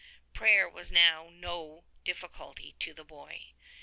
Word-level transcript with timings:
Prayer 0.33 0.67
was 0.67 0.91
now 0.91 1.29
no 1.31 1.83
difficulty 2.03 2.73
to 2.79 2.91
the 2.91 3.03
boy. 3.05 3.53